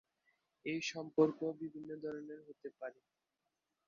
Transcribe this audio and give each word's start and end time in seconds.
এই 0.65 0.79
সম্পর্ক 0.91 1.39
বিভিন্ন 1.61 1.89
ধরনের 2.03 2.39
হতে 2.47 2.69
পারে। 2.79 2.99